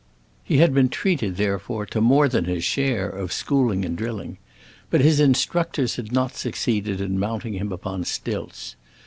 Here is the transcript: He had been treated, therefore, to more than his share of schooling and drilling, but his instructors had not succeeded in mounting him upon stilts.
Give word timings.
He 0.43 0.57
had 0.57 0.73
been 0.73 0.89
treated, 0.89 1.37
therefore, 1.37 1.85
to 1.85 2.01
more 2.01 2.27
than 2.27 2.45
his 2.45 2.63
share 2.63 3.07
of 3.07 3.31
schooling 3.31 3.85
and 3.85 3.95
drilling, 3.95 4.39
but 4.89 4.99
his 5.01 5.19
instructors 5.19 5.95
had 5.95 6.11
not 6.11 6.33
succeeded 6.35 6.99
in 6.99 7.19
mounting 7.19 7.53
him 7.53 7.71
upon 7.71 8.05
stilts. 8.05 8.75